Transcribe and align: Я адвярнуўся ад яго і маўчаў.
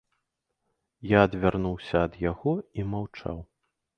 Я 1.09 1.19
адвярнуўся 1.27 1.95
ад 2.07 2.17
яго 2.31 2.53
і 2.79 2.87
маўчаў. 2.95 3.37